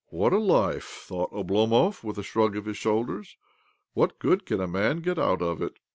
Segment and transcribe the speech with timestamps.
[0.09, 3.37] "What a life!" thought Oblomov, with a shrug of his shoulders."
[3.93, 5.77] What good can a man get out of it?